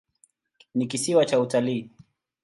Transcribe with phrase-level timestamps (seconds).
[0.75, 1.89] Ni kisiwa cha utalii.